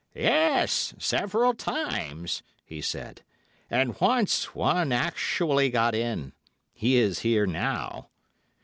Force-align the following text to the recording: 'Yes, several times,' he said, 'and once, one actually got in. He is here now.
'Yes, 0.15 0.95
several 0.97 1.53
times,' 1.53 2.41
he 2.65 2.81
said, 2.81 3.21
'and 3.69 4.01
once, 4.01 4.55
one 4.55 4.91
actually 4.91 5.69
got 5.69 5.93
in. 5.93 6.33
He 6.73 6.97
is 6.97 7.19
here 7.19 7.45
now. 7.45 8.09